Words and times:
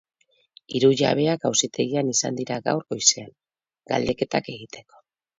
Hiru 0.77 0.87
jabeak 1.01 1.43
auzitegian 1.49 2.09
izan 2.13 2.39
dira 2.39 2.57
gaur 2.67 2.81
goizean, 2.93 3.27
galdeketak 3.93 4.49
egiteko. 4.55 4.99